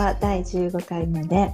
[0.00, 1.52] は第15回目で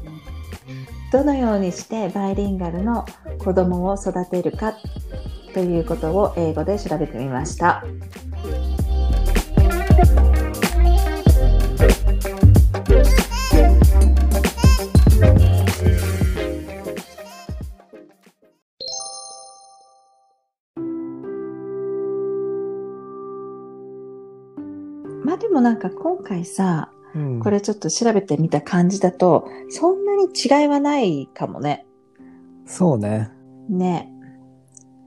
[1.10, 3.04] どのようにしてバイリンガルの
[3.38, 4.74] 子供を育てるか
[5.52, 7.84] ということを英語で調べてみました。
[25.24, 31.86] まあでもなんか今回さ、うんこれちょっと調べてみた感じだと、そんなに違いはないかもね。
[32.66, 33.30] そうね。
[33.68, 34.12] ね。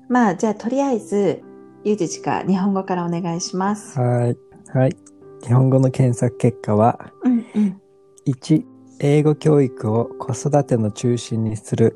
[0.10, 1.44] まあじゃあとりあえず、
[1.84, 4.00] ゆうじちか日本語からお願いします。
[4.00, 4.38] はい。
[4.74, 4.98] はい。
[5.44, 7.82] 日本語の検索結果は、うんうん。
[8.28, 8.64] 1、
[9.00, 11.96] 英語教育を子育ての中心にする。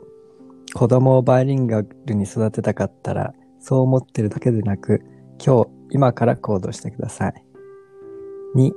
[0.75, 5.01] 子供をバイリンガルに育てたかったら、そう思ってるだけでなく、
[5.43, 7.45] 今日、今から行動してください。
[8.55, 8.71] 2、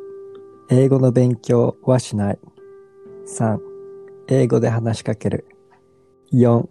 [0.68, 2.38] 英語の勉強はしない。
[3.38, 3.58] 3、
[4.26, 5.46] 英語で話しかける。
[6.32, 6.66] 4、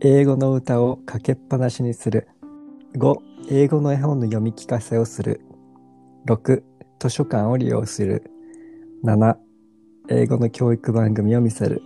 [0.00, 2.28] 英語の歌をかけっぱなしにする。
[2.96, 3.16] 5、
[3.50, 5.42] 英語の絵本の読み聞かせをする。
[6.26, 6.62] 6、
[6.98, 8.24] 図書館を利用する。
[9.04, 9.36] 7、
[10.08, 11.82] 英語の教育番組を見せる。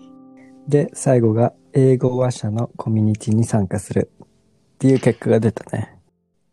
[0.69, 4.13] で、最後が英語話者のコミュニティに参加する。
[4.23, 4.27] っ
[4.79, 6.00] ていう結果が出たね。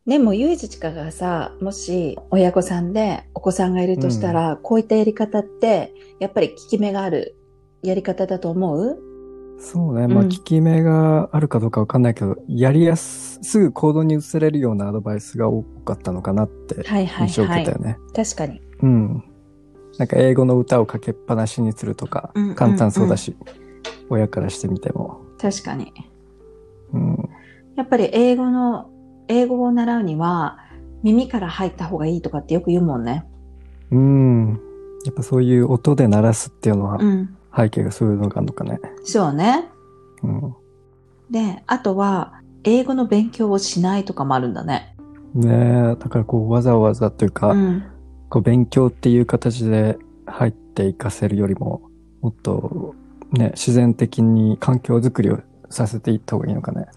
[0.08, 7.36] でも、ゆうじちかがさ、もし親御さんでお子さんがいるとしたら、こういったやり方って、やっぱり効き目がある
[7.83, 8.97] やり方だと思う？
[9.59, 10.08] そうね。
[10.08, 17.83] まあ、うん効き目があるかどうかわかんないけど、やりやす、すぐ行動に移せれるようなアドバイスが多かったのかなってはいはい印象を受はいけたよ。
[17.83, 17.97] ね。
[18.16, 18.61] 確かに。
[18.81, 19.23] うん。
[19.97, 23.35] なんか英語の歌をかけっぱなしにするとかうんうんうん、簡単そうだし、
[24.09, 25.19] 親からしてみても。
[25.38, 25.91] 確かに。
[26.94, 27.30] うん。
[27.75, 28.89] やっぱり英語の、
[29.28, 30.59] 英語を習うには、
[31.03, 33.25] 耳から入った方がいいとかってよく言うもんね。
[33.91, 34.59] うん。
[35.06, 37.35] やっぱそういう音で鳴らすっていうのは、うん。
[37.56, 38.79] 背景がそういうのがあるのかね。
[39.03, 39.69] そうね。
[40.24, 40.56] うん。
[41.31, 44.96] で、あとは、英語の勉強をしないとかもあるんだね。
[45.34, 47.84] ねえ、だからこうわざわざというか、うん。
[48.29, 51.81] こう勉強っていう形で入っていかせるよりも、
[52.22, 52.96] もっと
[53.31, 56.88] ね、自然的に環境づくりをさせていった方がいいのかね。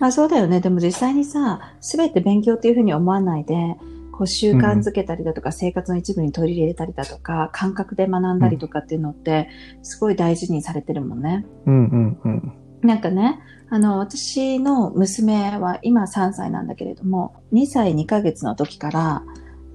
[0.00, 0.60] まあそうだよね。
[0.60, 3.76] でも実際にさ、すべて勉強っていうふうに思わないで、
[4.12, 9.48] こう習慣づけたりだとか、生活の一部に取り入れたりだとか、感覚で学んだりとかっていうのって、
[9.82, 11.46] すごい大事にされてるもんね。
[11.66, 12.52] うんうんうん。
[12.80, 19.22] なんかね、あの、私の娘は今3歳なんだけれども、2歳2ヶ月の時から、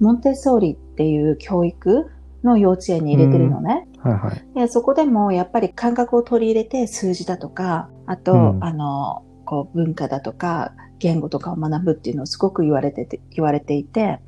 [0.00, 2.10] モンテッソーリっていう教育
[2.42, 3.88] の幼稚園に入れてるのね。
[3.98, 4.44] はいはい。
[4.54, 14.20] でそこでもやっぱり感覚を取り入れて数字だとか、あと、うんあの、こう文化だとか言語とかを学ぶっていうのをすごく言われてて、言われていて、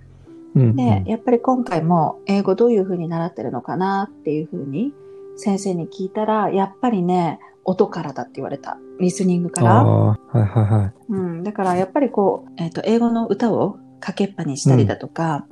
[0.55, 4.95] うんうん、で、やっぱり今回も英語どういうふうに習ってるのかなっていうふうに
[5.37, 8.79] 先生に聞いたら、やっぱりね、音からだって言われた。
[8.99, 9.81] リスニングかあら。
[9.81, 10.93] あ、はいはいはい。
[11.11, 11.43] うん。
[11.45, 15.47] だからやっぱりこう、えっ、と、英語の歌をかけっぱにしたりだとか、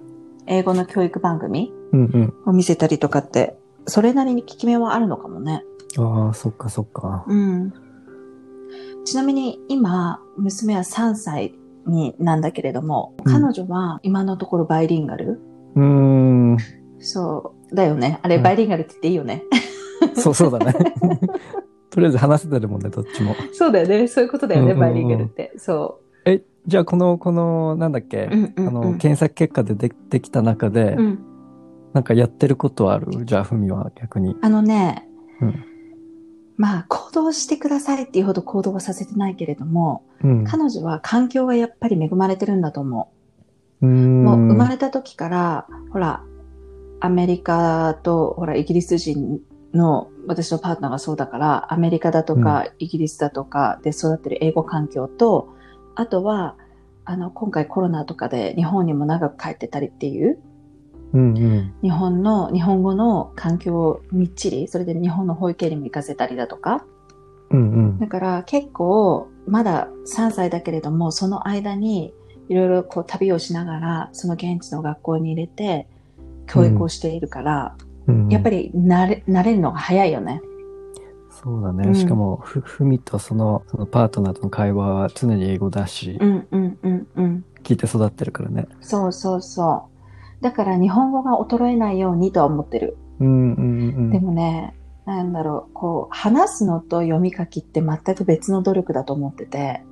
[0.46, 2.34] 英語の教育番組うんうん。
[2.46, 3.56] を見せたりとかって、
[3.86, 5.62] それなりに効き目はあるのかもね。
[5.98, 7.24] ああ、そっかそっか。
[7.28, 7.72] うん。
[9.04, 11.54] ちなみに今、娘は3歳
[11.86, 15.40] になんだけれども、うん彼女は今のところバイリンガル、
[15.74, 16.56] うーん。
[16.98, 18.18] そう、だよね。
[18.22, 19.42] あれ、うんバイリンガルって言っていいよね。
[20.16, 20.72] そうそうだね。
[21.90, 23.34] とりあえず話せてるもんね、どっちも。
[23.52, 24.06] そうだよね。
[24.08, 25.52] そういうことだよね、うんうんうんバイリンガルって。
[25.56, 28.34] そえ、じゃあこの、この、なんだっけ、う。
[28.34, 28.98] うんうん、あの、うん。
[28.98, 31.18] 検索結果で出てきた中で、うん。
[31.94, 33.24] なんかやってることはある？
[33.24, 34.36] じゃあ、ふみは逆に。
[34.42, 35.08] あのね、
[35.40, 35.64] うん
[36.56, 40.44] まあ、行動してくださいっていうほど行動はさせてないけれども、うん。
[40.44, 43.12] 彼女は環境がやっぱり恵まれてるんだと思
[43.82, 43.86] う。
[43.86, 43.88] う。
[43.88, 46.22] もう生まれた時から、ほら、
[47.00, 49.40] アメリカと、ほら、イギリス人
[49.74, 55.50] の、私のパートナーがそうだから、アメリカだとか、イギリスだとかで育ってる英語環境と、
[55.94, 56.56] あとは、
[57.04, 60.38] あの、今回コロナとかで日本にも長く帰ってたりっていう、
[61.16, 61.74] うんうん。
[61.82, 66.84] 日本の、日本語の環境をみっちり、それで日本の保育園にも行かせたりだとか、
[67.50, 67.62] うんう
[67.94, 67.98] ん。
[67.98, 72.12] だから結構、まだ3歳だけれども、その間に
[72.48, 75.88] いろいろこう旅をしながら、その現地の学校に入れて、
[76.46, 77.86] 教育をしているから、うん
[78.28, 80.40] やっぱり慣れ、慣れるのが早いよね。
[81.42, 81.88] そうだね。
[81.88, 87.44] うんしかも、ふ、ふみとその、そのパートナーとの会話は常に英語だし、うんうんうんうん。
[87.64, 88.68] 聞いて育ってるからね。
[88.80, 89.95] そうそうそう。
[90.40, 92.96] だから日本語が衰えないようにとは思ってる。
[93.20, 93.62] うんうんう
[94.02, 94.10] ん。
[94.10, 94.74] でもね、
[95.06, 99.82] なんだろう、こう、話すのと読み書きって全く別の努力だと思ってて、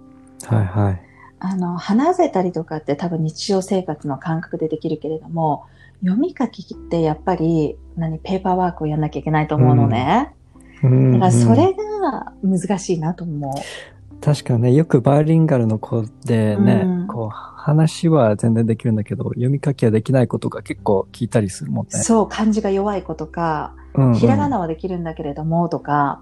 [0.44, 1.02] はいはい。
[1.38, 5.64] あの、話せたりとかって多分日常生活の感覚でできるけれども、
[6.02, 10.34] 読み書きってやっぱり、何、ペーパーワークをやんなきゃいけないと思うのね。
[10.82, 14.20] うんだからそれが難しいなと思う。
[14.20, 21.92] 確かね、よくバイリンガルの子でね、うんこう、話は全然できるんだけど、読み書きはできないことが結構聞いたりするもんね。
[21.92, 26.20] そう、漢字が弱い子とか、うんうんひらがなはできるんだけれども、とか、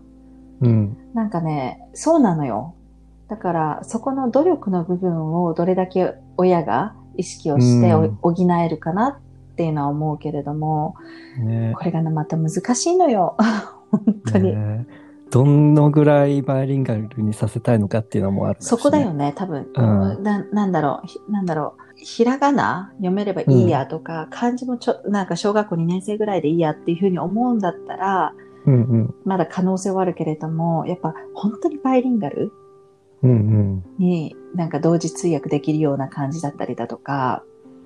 [0.60, 0.96] うん。
[1.14, 2.76] なんかね、そうなのよ。
[3.28, 9.18] だから、そこの努力の部分をどれだけ親が意識をしてうん補えるかな
[9.52, 10.94] っていうのは思うけれども、
[11.38, 13.36] ねこれがね、また難しいのよ。
[13.90, 14.54] 本当に。
[14.54, 14.86] ね
[15.32, 19.66] どのぐらいバイリンガルにさせたいのかっていうのもあるしねそこだよね、多分。
[19.74, 21.82] うんななんだろう、ひなんだろう。
[21.96, 28.34] ひらがな読めればいいやとか、漢字もちょ、なんか小学校2年生ぐらいでいいやっていうふうに思うんだったら、
[28.66, 29.14] うんうん。
[29.24, 32.52] まだ可能性はあるけれども、やっぱ本当にバイリンガル
[33.22, 37.42] うんになんか同時通訳できるような感じだったりだとか、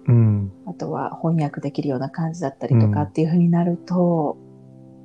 [0.09, 0.17] うん。
[0.17, 0.53] うん。
[0.67, 4.37] あとは翻訳できるような感じだったりとかうんっていうふうになると、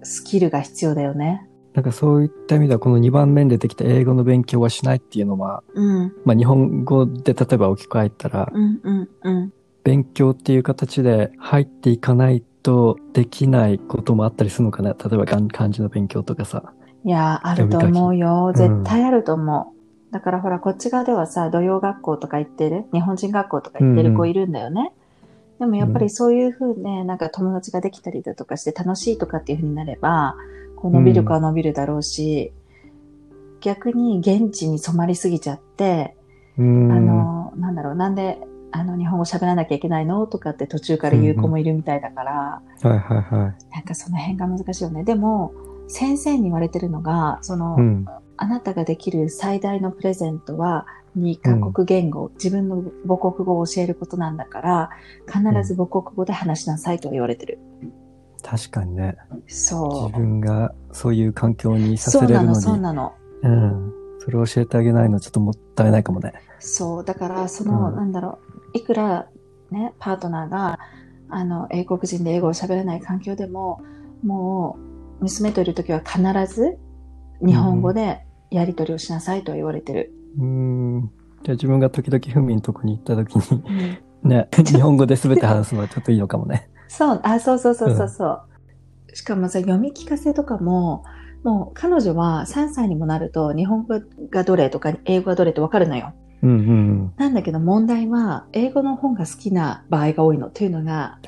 [0.02, 1.48] スキルが必要だよね。
[1.74, 9.54] なんかそういった意味では、この2番目に出てきた英語の勉強はしないっていうのは、うん、まあ日本語で例えば置き換えたら、うん、うん、うん。
[9.84, 16.74] 勉強っていう形で入っていかないとできないこともあったりするのかな例えば漢漢字の勉強とかさ。
[17.04, 18.54] いやー、あると思うよ。
[18.56, 20.14] 絶対あると思う。
[20.14, 24.92] だからほら、こっち側ではさ、土曜学校とか行ってる、日本人学校とか行ってる子いるんだよね。
[25.60, 30.36] でもやっぱりそういうふうね、なんか友達ができたりだとかして楽しいとかっていうふうになれば、
[30.82, 32.52] こう伸びる子は伸びるだろうし、
[33.62, 36.18] 逆に現地に染まりすぎちゃって、
[36.58, 36.92] うん。
[36.92, 38.40] あの、なんだろう、なんで、
[38.72, 40.26] あの、日本語喋らなきゃいけないの？
[40.26, 43.74] とかって途中から言う子もいるみたいだから、はいはいはい。
[43.74, 45.04] なんかその辺が難しいよね。
[45.04, 45.54] でも、
[45.88, 48.06] 先生に言われてるのが、その、うん。
[48.38, 54.90] あなたができる最大のプレゼントは、2カ国言語、自分の母国語を教えることなんだから、
[55.28, 57.60] 必ず母国語で話しなさいとは言われてる。
[58.44, 59.16] 確かにね。
[59.48, 60.06] そう。
[60.08, 62.62] 自分がそういう環境にさせそうなの、れるのに。
[62.62, 63.14] そうなの。
[63.44, 63.94] うん。
[64.20, 66.34] それを教えてあげないのちょっともったいないかもね。
[66.60, 67.06] そう。
[67.06, 68.40] だから、その、うんなんだろ
[68.74, 69.28] う、いくら、
[69.72, 70.80] ね、パートナーが、
[71.30, 73.82] あの、英国人で英語を喋らない環境でも、
[74.24, 74.78] も
[75.20, 76.22] う、娘といるときは必
[76.54, 76.78] ず、
[77.44, 80.14] 日本語でやり取りをしなさいとは言われてる。
[80.38, 81.12] うん。
[81.44, 83.64] じゃあ自分が時々ふみんとこに行った時に、
[84.24, 86.70] うんね、日本語で全て話すのはちょっといいのかもね。
[86.92, 89.16] そう、あ、そうそうそうそうそう。
[89.16, 91.06] しかもさ、読み聞かせとかも、
[91.42, 94.00] もう彼女は3歳にもなると日本語
[94.30, 96.14] がどれとか英語がどれってわかるのよ。
[96.44, 100.50] うんうんなんだけど問題は英語の本が好きな場合が多いの。
[100.50, 101.20] というのが。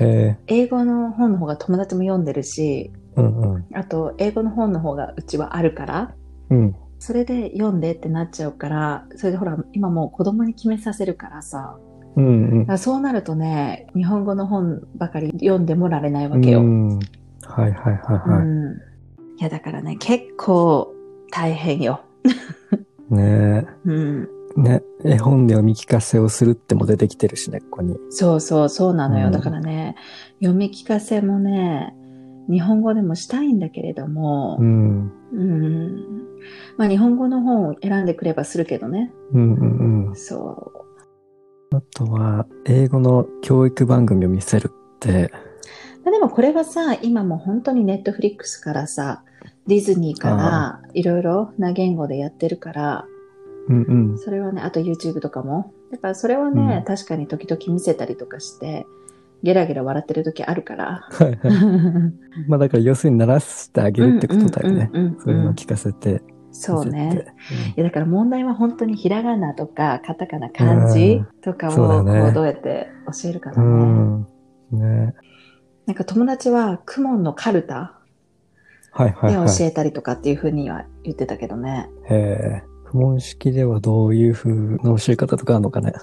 [0.47, 3.65] 英語の本の方が友達も読んでるし、うんうん。
[3.73, 6.13] あと英語の本の方がうちはあるから、
[6.49, 6.75] うん。
[6.99, 11.77] それで読んでってなっちゃうから、それでほら、今もう子供に決めさせるからさ、
[12.15, 16.59] うんうんそうなるとね、日本語の本ばかり読んでもられないわけよ。
[16.59, 16.99] うん。
[17.41, 18.41] はいはいはいはい。
[18.41, 18.77] うん。
[19.39, 20.93] いや、だからね、結構
[21.31, 22.01] 大変よ。
[23.09, 24.27] ねうん。
[24.57, 24.61] え。
[24.61, 24.83] ね。
[25.03, 27.97] 絵本で読み聞かせをするっても出てきてるしね、ここに。
[28.09, 29.27] そうそう、そうなのよ。
[29.27, 29.95] うんだからね、
[30.39, 31.93] 読み聞かせもね、
[32.49, 35.11] 日本語でもしたいんだけれどもう、ん。
[35.33, 36.23] うん。
[36.77, 39.11] まあ、日本語の本を選んでくればするけどね。
[39.33, 40.15] うんうんうん。
[40.15, 40.82] そ
[41.77, 45.31] あとは、英語の教育番組を見せるって、う。
[46.03, 49.23] まあ、でもこれはさ、今もう本当にネットフリックスからさ、
[49.67, 53.05] ディズニーからいろいろな言語でやってるから、
[53.69, 54.17] うんうん。
[54.17, 55.73] それはね、あと YouTube とかも。
[55.91, 58.85] だからそれはね、うん確かに時々見せたりとかして、
[59.41, 61.07] ゲラゲラ笑ってる時あるから。
[61.09, 61.37] はいはい。
[62.47, 64.89] まあだから要するに鳴らしてあげるってことだよね。
[65.23, 66.21] そういうのを聞かせて。
[66.53, 67.07] そうね。
[67.07, 67.31] 見せて。
[67.71, 72.87] いやだから問題は本当にひらがなとかカタカナ漢字とかをこうどうやって
[73.21, 73.67] 教えるかうだね。
[73.67, 74.27] ん。
[74.71, 75.13] ね
[75.85, 77.99] なんか友達はクモンのカルタ
[78.91, 79.57] はいはいではい。
[79.57, 81.89] 教えたりとかっていうふうには言ってたけどね。
[82.09, 82.63] へえ。
[82.85, 85.93] 不問式ではどういう風の教え方とかあるのかね。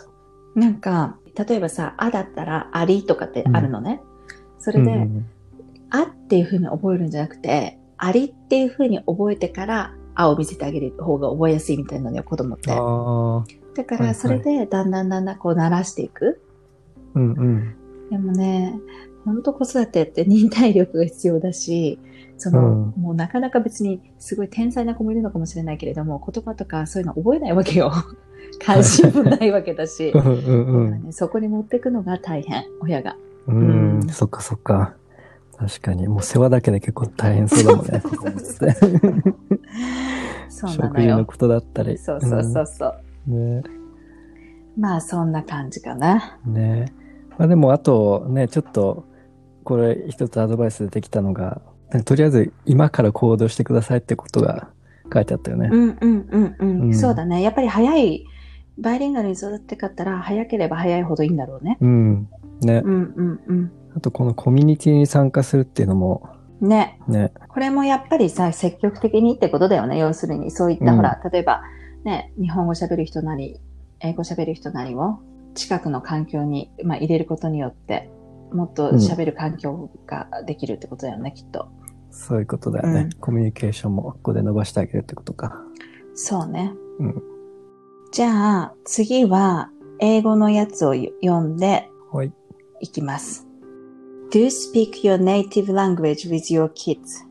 [0.57, 1.17] なんか、
[1.49, 4.01] 例えばさ、あだったらありとかってあるのね。
[4.59, 5.27] それで、うん
[5.93, 12.71] あっていうふうに覚えるんじゃなくて、ありっていうふうに覚えてから、あを見せてあげる方が覚えやすいみたいなのよ、子供って。
[12.71, 16.41] だから、それでだんだんだんだんこう慣らしていく。
[17.15, 17.75] うんうん。
[18.11, 18.79] でもね、
[19.25, 21.99] ほんと子育てって忍耐力が必要だし、
[22.37, 27.93] その、うんもうなかなか別にすごい天才な子もいるのかもしれないけれども、言葉とかそういうの覚えないわけよ。
[28.65, 30.11] 関心もないわけだし。
[30.17, 33.17] うんうんそこに持っていくのが大変、親が。
[33.47, 34.95] ううんん、そっかそっか。
[35.57, 36.09] 確かに。
[36.09, 38.03] もう世話だけで結構大変そうだもんね。
[40.49, 41.11] そうな食のよ。
[41.11, 41.99] 事のことだったり。
[41.99, 42.95] そうそうそうそう。
[43.29, 43.57] うん。
[43.57, 43.63] ね
[44.79, 46.39] まあそんな感じかな。
[46.47, 46.93] ね
[47.39, 49.05] まあでもあとね、ちょっと
[49.65, 51.61] これ一つアドバイスでできたのが、
[52.05, 54.69] とりあえず今から行動してくださいってことが
[55.13, 55.69] 書いてあったよね。
[55.73, 56.81] うんうんうんうん。
[56.83, 57.43] うんそうだね。
[57.43, 58.25] やっぱり早い、
[58.79, 61.79] バイリンガルに育ってかったら、早ければ早いほどいいんだろうね。
[61.81, 62.29] うん。
[62.63, 62.83] ね。
[62.85, 63.73] うんうんうん。
[63.97, 66.29] あとこのコミュニティに参加するっていうのも、
[66.61, 66.99] ね。
[67.09, 67.33] ね。
[67.49, 69.99] これもやっぱりさ、積極的にってことだよね。
[69.99, 71.63] 要するに、そういった、うんほら、例えば、
[72.05, 73.61] ね、日本語喋る人なり、
[74.01, 75.19] 英語喋る人なりを
[75.55, 78.11] 近くの環境に、まあ、入れることによって、
[78.53, 81.69] もっと喋る環境ができるってことだよね、きっと。
[82.11, 83.01] そういうことだよね。
[83.03, 85.63] うんコミュニケーションもここで伸ばしてあげるってことか。
[86.15, 86.73] そうね。
[86.99, 87.23] うん
[88.13, 92.33] じゃあ、次は、英語のやつを読んではい。
[92.81, 93.50] いきます。
[94.31, 97.27] Do speak your native language with your kids.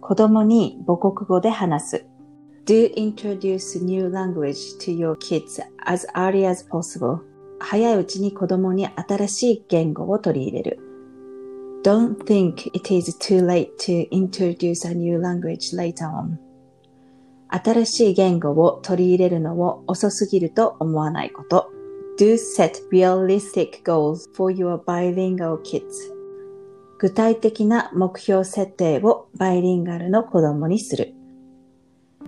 [0.00, 2.06] 子供に母国語で話す。
[2.64, 7.18] Do introduce new language to your kids as early as possible.
[7.58, 10.78] 早いうちに子供に新しい言語を取り入れる。
[11.82, 16.36] Don't think it is too late to introduce a new language later on.
[17.48, 21.72] 新しい言語を取り入れるのを遅すぎると思わないこと。
[22.18, 26.11] Do set realistic goals for your bilingual kids.
[27.02, 31.14] 具体的な目標設定をバイリンガルの子供にする。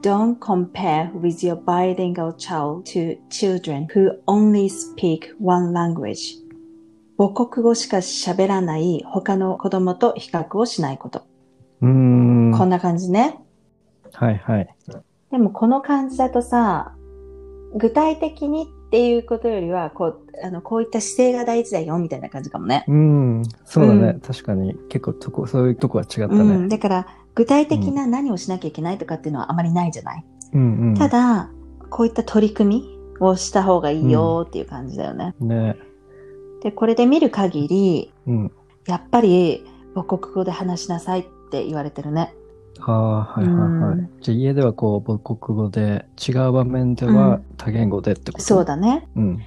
[0.00, 6.43] Don't compare with your bilingual child to children who only speak one language.
[7.16, 11.25] 母国語しか喋らない他の子供と比較をしないこと。
[11.81, 12.52] うーん。
[12.59, 13.38] こんな感じね。
[14.12, 14.75] はいはい。
[15.31, 16.97] でもこの感じだとさ、
[17.76, 22.85] 具体的にっていうことよりは、こう、あの、こういった姿勢が大事だよ、みたいな感じかもね。
[22.87, 23.43] うん。
[23.65, 24.01] そうだね。
[24.11, 26.63] うん確かに結構とこ、そういうとこは違ったうん。
[26.63, 26.69] ね。
[26.69, 30.25] だから、具体的な何をしなきゃいけないとかっていうのはあまりないじゃない？
[30.53, 30.95] うんうん。
[30.95, 31.51] ただ、
[31.91, 35.35] こういった取り組みをした方がいいよっていう感じだよね。
[35.41, 35.77] ね。
[36.63, 38.53] で、これで見る限り、うん。
[38.87, 39.65] やっぱり
[39.97, 42.33] 母国語で話しなさいって言われてるね。
[42.81, 43.99] ああ、はいはいはい。
[43.99, 48.45] うんじゃあ家ではこう母国語で、違う場面では多言語でってこと？
[48.45, 48.64] そう。
[48.64, 49.07] だね。
[49.16, 49.38] うん。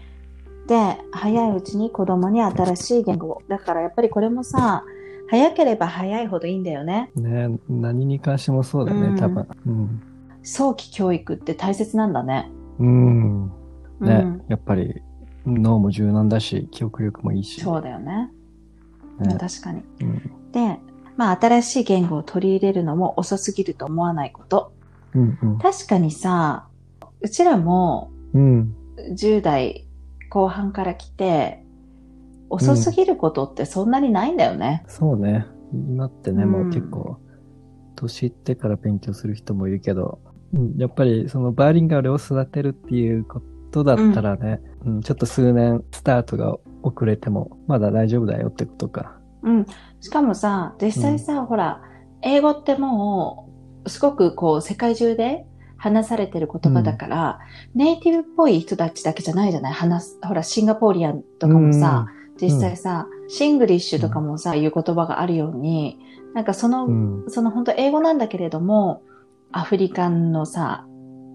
[0.68, 3.42] で、早いうちに子供に新しい言語を。
[3.48, 4.84] だからやっぱりこれもさ、
[5.30, 7.12] 早ければ早いほどいいんだよね。
[7.16, 9.48] ね何に関してもそうだね、うん多分。
[9.66, 10.02] うん。
[10.44, 12.52] 早期教育って大切なんだね。
[12.80, 13.48] うん。
[13.48, 13.52] ね、
[14.00, 15.02] うんやっぱり
[15.46, 17.62] 脳も柔軟だし、記憶力もいいし。
[17.62, 18.32] そうだよね。
[19.20, 19.82] ね確かに。
[20.02, 20.22] うん。
[20.52, 20.80] で、
[21.18, 24.72] まあ新しい言語を取り入れるのも遅すぎると思わないこと。
[25.14, 25.58] うんうん。
[25.58, 26.68] 確かにさ、
[27.22, 28.74] うちらもうん。
[29.16, 29.88] 10代
[30.30, 31.64] 後半から来て、
[32.50, 34.84] 遅すぎることってそんなにないんだよね。
[34.88, 35.46] そうね。
[35.74, 37.18] 今ってね、うんもう結構、
[37.96, 40.20] 年いってから勉強する人もいるけど、
[40.54, 49.17] うんやっぱりそのバイリンガルを育てるっていうことだったらね、うんちょっと数年スタートが遅れても、まだ大丈夫だよってことか。
[49.44, 49.66] うん。
[50.00, 51.82] しかもさ、実際さ、ほら、
[52.22, 53.50] 英語っても
[53.86, 55.46] う、すごくこう、世界中で
[55.78, 57.40] 話されてる言葉だから、
[57.76, 59.74] ネイティブっぽい人たちだけじゃないじゃない？
[59.74, 62.08] 話す、ほら、 Singaporean とかもさ、
[62.42, 66.00] 実際さ、シングリッシュとかもさ、いう言葉があるように、
[66.34, 69.02] なんかその、うん、その本当英語なんだけれども、
[69.52, 70.86] アフリカンのさ、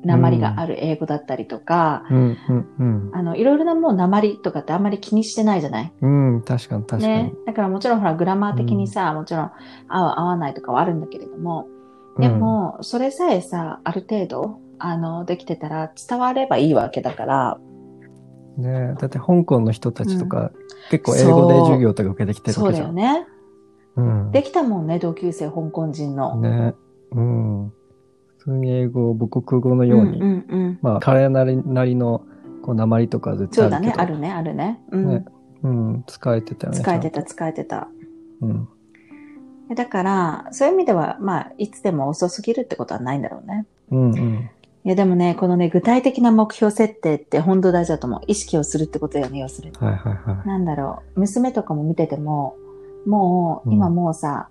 [0.05, 3.11] 鉛がある英語だったりとか、うん、うん、うん。
[3.13, 5.93] あの、いろいろなもう訛りとかってあんまり気にしてないじゃない？
[6.01, 7.15] うん、確かに確かに。
[7.15, 7.33] ね。
[7.47, 11.69] だからもちろんほら、グラマー的にさ、もちろん合う合わないとかはあるんだけれども、
[12.19, 17.59] でも、それさえさ、ある程度、あの、できてたら伝わればいいわけだから、
[18.59, 20.51] うん、ねだって香港の人たちとか、
[20.91, 22.95] 結構英語で授業とか受けてきてるそうわけじゃん。
[22.95, 23.27] だよね。
[23.97, 24.31] うん。
[24.31, 26.37] できたもんね、同級生、香港人の。
[26.41, 26.75] ね。
[27.13, 27.73] うん。
[28.43, 30.79] 普通に英語を母国語のように、んうんうん。
[30.83, 32.25] まあ、彼なりなりの、
[32.63, 34.81] こう、鉛とか絶そうだね、対あるね、あるね。
[34.91, 35.09] うん。
[35.09, 35.25] ね
[35.63, 36.81] うん、使えてたよね。
[36.81, 37.23] 使えてた。
[37.23, 37.87] 使えてた。
[38.41, 38.69] うん。
[39.77, 43.67] だから、そういう意味では、まあ、いつでも遅すぎるってことはないんだろうね。
[43.93, 44.51] うん、うん。
[44.85, 48.21] いや、でもね、このね、具体的な目標設定って本当大事だと思う。
[48.27, 49.77] 意識をするってことだよね、要するに。
[49.77, 50.49] はいはいはい。
[50.49, 52.57] なんだろう、娘とかも見てても、
[53.07, 54.49] もう、うん今もうさ、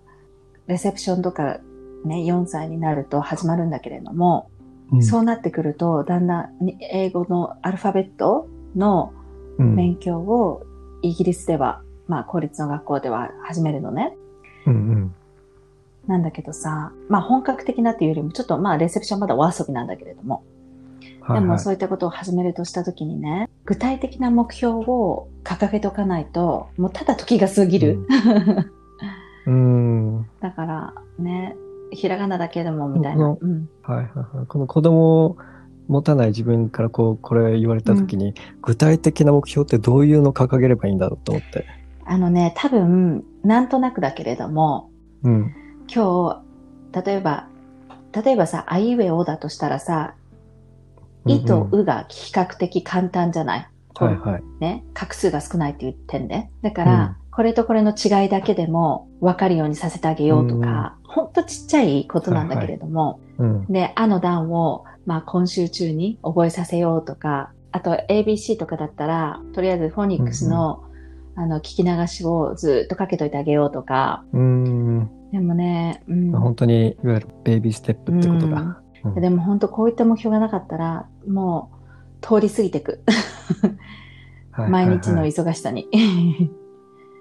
[0.68, 1.60] レセプションとか
[2.06, 4.50] ね、4歳になると始まるんだけれども、
[4.94, 9.14] うんそうなってくると、だんだんに英語のアルファベットの
[9.58, 10.64] うん勉強を
[11.02, 14.16] イギリスでは、まあ、公立の学校では始めるのね。
[14.66, 15.16] うんうん。
[16.08, 20.44] なんだけどさ、まあ、本格的なっていうよりも、ちょっとまあ、レセプションまだお遊びなんだけれども、
[21.22, 21.42] はいはい。
[21.42, 28.08] でもそういったことを始めるとしたときにね、具体的な目標を掲げておかないと、もうただ時が過ぎる。
[29.46, 30.28] うん。
[30.42, 31.56] だからね、
[31.92, 33.26] ひらがなだけでもみたいな。
[33.26, 34.48] うんうん、はいはいはい。
[34.48, 35.38] この子供を
[35.88, 41.66] 持たない自分からこう、これ言われたときに、具体的な目標ってどういうのを掲げればいいんだろうと思って。
[42.06, 44.90] あのね、多分、なんとなくだけれども、
[45.24, 45.54] うん。
[45.94, 46.44] 今
[46.94, 47.48] 日、例えば、
[48.14, 50.16] 例えばさ、あいうえおだとしたらさ、
[51.26, 54.44] いとうんうが比較的簡単じゃない、はいはい。
[54.60, 56.50] ね、画数が少ないっていう点で。
[56.62, 63.66] だから、うんこれとこれの違いだけでも分かるようにさせてあげようとか、ほんとちっちゃいことなんだけれども、うん。
[63.68, 70.84] で、あの段を、まあ今週中に覚えさせようとか、あと ABC とかだったら、とりあえずフォニックスの、
[71.36, 75.10] あの、聞き流しをずっとかけといてあげようとか、うん。
[75.32, 76.32] でもね、うん。
[76.32, 78.62] 本当に、いわゆるベイビーステップってことだ。
[78.62, 78.82] うんうん
[79.16, 81.72] でも本当こういった目標がなかったら、も
[82.22, 83.02] う通り過ぎていく。
[84.52, 85.88] はい毎日のはいはい忙しさに。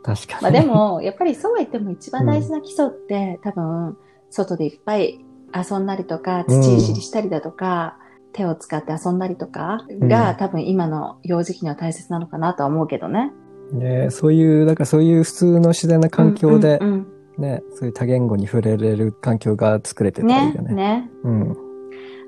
[0.02, 0.42] 確かに。
[0.42, 3.96] まあで、も、やっぱりそうは言っても一番大事な基礎って、多分、
[4.30, 7.98] 外でいっぱい遊んだりとか、土いじりしたりだとか、
[8.32, 13.32] 手を使って遊んだりとかが、うん多分今の幼児期には大切なのかなとは思うけどね。
[13.72, 17.06] ね、そういう、だからそういう普通の自然な環境でう、ん
[17.38, 20.74] ね、そういう多言語に触れれる環境が作れてうんねたらいいよ、ね。
[20.74, 21.10] ね。
[21.24, 21.56] うん。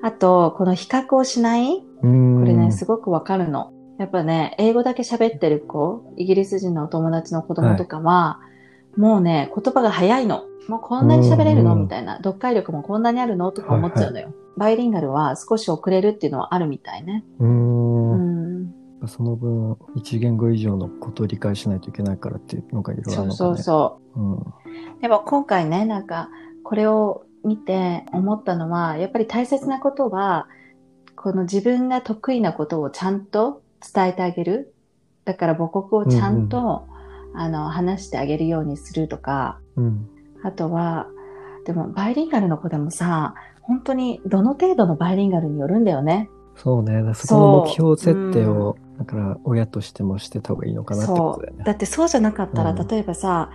[0.01, 1.85] あと、この比較をしない？
[2.01, 2.39] うん。
[2.41, 3.71] これね、すごくわかるの。
[4.03, 8.41] やっぱね、英語だけ喋ってる子、イギリス人のお友達の子供とかは、
[8.97, 10.43] もうね、言葉が早いの。
[10.67, 11.73] もうこんなに喋れるの？
[11.73, 12.17] うんみたいな。
[12.17, 13.53] 読解力もこんなにあるの？
[13.53, 14.33] とか思っちゃうのよ。
[14.57, 17.23] バイリンガルは少し遅れるっていうのはあるみたいね。
[17.39, 17.45] う。
[17.45, 18.73] うんん。
[19.07, 23.35] その分、一言語以上のことを理解しないといけないからっていうのがいろいろあそうるのかね。
[23.37, 24.19] そうそう。
[24.19, 24.99] うん。
[25.01, 26.29] でも今回ね、なんか、
[26.63, 30.47] これを見て思ったのは、やっぱり大切なことは、
[31.15, 33.62] この自分が得意なことをちゃんと
[33.93, 34.73] 伝えてあげる。
[35.25, 36.85] だから母国をちゃんと、
[37.33, 40.09] あの、話してあげるようにするとか、うん。
[40.43, 41.07] あとは、
[41.65, 46.29] でもバイリンガルの子でもさ、本当にどの程度のバイリンガルによるんだよね。
[46.55, 47.01] そうね。
[47.13, 51.63] そこの目標設定を、だから親としてもしてた方がいいのかなってことだよね。
[51.63, 53.49] だってそうじゃなかったら、うん例えばさ、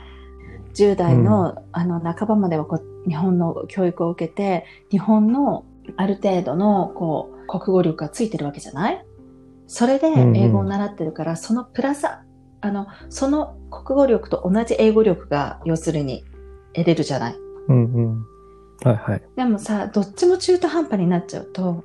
[0.75, 5.65] 10代の,、あの半ばまではこう日本の教育を受けて、日本の
[5.97, 9.05] ある程度のこう国語力がついてるわけじゃない？
[9.69, 16.25] それでうんうん英語を習ってるから、そのプラス、あの、その国語力と同じ英語力が要するに
[16.73, 17.37] 得れるじゃない？
[17.69, 18.27] うんうん。
[18.83, 19.23] はいはい。
[19.37, 21.85] でもさ、どっちも中途半端になっちゃうと、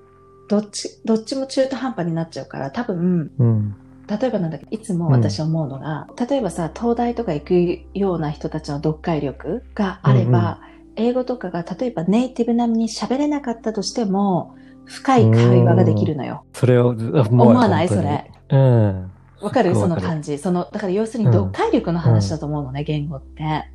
[0.50, 3.76] どっち、どっちも中途半端になっちゃうから、多分、うん。
[4.08, 10.60] 例えばなんだけど、いつも私思うのが、例えばさ、東大とか行くような人たちの読解力があれば、
[10.96, 16.46] 英語とかが例えばネイティブ並みに喋れなかったとしても、深い会話ができるのよ。
[16.54, 17.88] それを、思思わない？
[17.88, 18.32] それ。
[18.50, 19.12] うん。
[19.42, 19.76] わかる？
[19.76, 20.06] そのじ。
[20.06, 20.38] 感じ。
[20.38, 23.70] その、だから要するに読解力の話だと思うのね、言語って。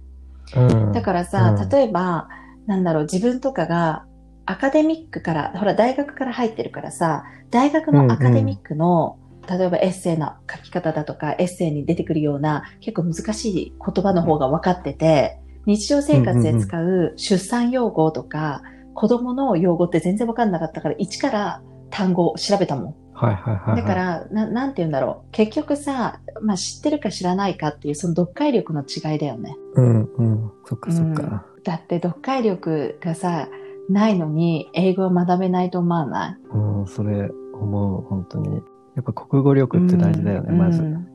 [0.56, 0.92] うん。
[0.92, 2.28] だからさ、うん例えば、
[2.66, 4.04] なんだろう、自分とかが
[4.46, 9.18] アカデミックから、ほら、大学から入ってるからさ、大学のアカデミックの、
[9.48, 18.62] 例えばエッセイの書き方だとか、エッセイに出てくるような結構難しい言葉の方が分かってて、日常生活で使う出産用語とか、
[18.98, 22.94] 子供の用語って全然分かんなかったから、一から単語を調べたもん。
[23.14, 23.82] はいはいはいはい。
[23.82, 25.30] だから、ななんて言うんだろう。
[25.30, 29.56] 結局さ、まあ知ってるか知らないかっていう、その読解力の違いだよね。
[29.74, 30.52] うんうん。
[30.64, 31.46] そっかそっか。
[31.62, 33.48] だって読解力がさ、
[33.88, 36.36] ないのに英語を学べないと思わない？
[36.52, 38.62] うん、それ思う、本当に。
[38.96, 40.82] やっぱ国語力って大事だよね、まず。
[40.82, 41.06] うん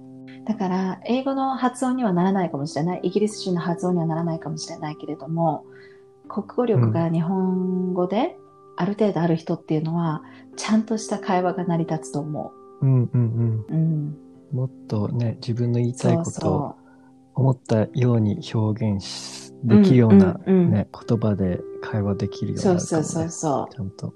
[0.45, 2.99] だから、英語の発音にはならないかもしれない。
[3.03, 5.63] イギリス人の発音にはならないかもしれないけれども、
[6.27, 8.37] 国語力が日本語で
[8.75, 10.23] ある程度ある人っていうのは、
[10.55, 13.09] ちゃんとした会話が成り立つと思うんうんう。
[13.13, 13.65] うん。
[13.69, 14.17] うん。
[14.51, 16.75] もっとね、自分の言いたいそうことをそ
[17.35, 22.55] 思ったように表現しできるような、うんうんうんね、言葉で会話できるう。
[22.55, 23.03] ようそうになるかも、ね。
[23.03, 23.73] そうそうそう。
[23.73, 24.13] ちゃんと。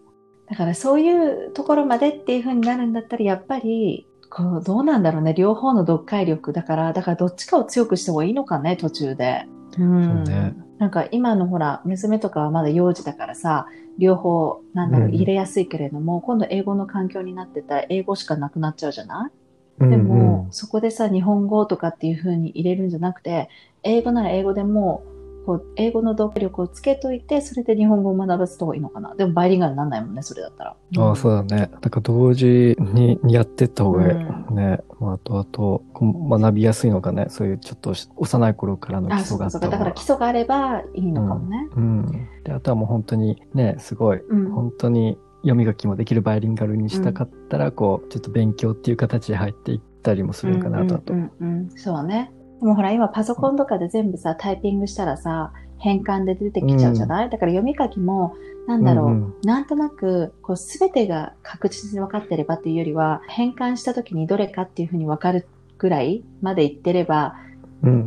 [0.49, 5.33] だからそういうところまでっていう風になるんだったら、やっぱり、こう、どうなんだろうね。
[5.33, 9.45] 両方の読解力だから、だからどっちかを強くした方がいいのかね、途中で。
[9.77, 10.25] うん。
[10.25, 19.31] そうねなんか今のほら、娘とかはまだ幼児だからさ、両方、なんだろう、うん入れやすいけれども、今度英語の環境になってたら英語しかなくなっちゃうじゃな
[19.79, 19.83] い？
[19.83, 19.89] うん。
[19.89, 23.49] でも、そこでさ、日本語とかっていう風に入れるんじゃなくて、
[23.81, 25.03] 英語なら英語でも、
[25.47, 29.15] こう、英語の読解力をつけといて、それで日本語を学ばせた方がいいのかな。
[29.15, 30.75] でも、バイリンガルにならないもんね、それだったら。
[30.97, 31.71] ああ、そうだね。
[31.79, 34.81] だから同時 にやってった方がいい、うね。
[34.99, 37.27] まあ、あとあと、学びやすいのかね。
[37.29, 39.37] そういうちょっと幼い頃からの基あ、礎。
[39.37, 41.69] があっただから基礎があればいいのかもね。
[41.77, 42.05] うん。
[42.43, 44.51] で、あとはもう本当にね、すごい、うん。
[44.51, 51.13] 本当に読み書きもできるバイリンガルにしたかったら、こう、ちょっと勉強っていう形で入っていったりもするのかなと、あと。
[51.13, 52.33] うんうんうんうんそうね。
[52.59, 58.35] でもほら、今パソコンとかで全部さ、タイピングしたらさ、変換で出てきちゃうじゃない、だから読み書きも、
[58.67, 59.33] なんだろう、うんうん。
[59.43, 67.35] なんとなく、こう、すべてが確実に分かってればっていうよりは、変換した時にどれかっていうふうに分かるぐらいまでいってれば、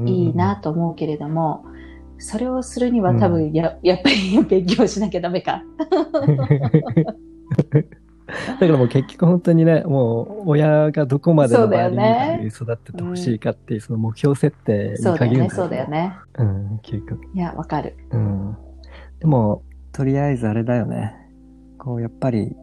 [0.06, 1.64] いいなと思うけれども、
[2.18, 5.62] それをするには多分や, やっぱり勉強しなきゃダメか。
[8.60, 16.14] だからもう結局本当にね、もう親がどこまでのバイリンガルに育ててほしいかっていうその目標設定に限るんだそうだよね。
[16.38, 17.20] うん、究極。
[17.34, 17.96] いや、わかる。
[18.10, 18.56] うん。
[19.18, 21.14] でも、とりあえずあれだよね。
[21.78, 22.56] こう、やっぱり、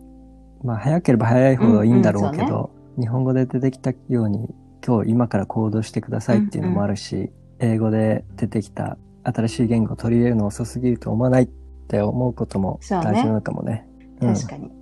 [0.63, 4.50] まあ早ければ早いほどいいんだろうけど、うんうんね、日本語で出てきたように、
[4.86, 11.48] 今日今から行動してくださいっていうのもあるし、うんうん、英語で出てきた新しい言語を取り入れるの遅すぎると思わないっ
[11.88, 13.88] て思うことも大事なのかもね。
[14.22, 14.77] ねうん、確かに。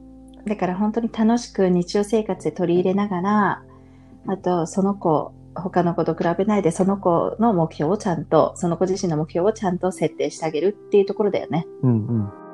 [0.48, 3.64] だから本当に楽しく日常生活で取り入れながら、
[4.28, 11.66] あとその子、他の子と比べないでその子の目標をちゃんと、その子自身の目標をちゃんと設定してあげるっていうところだよね。
[11.82, 12.45] うんうん。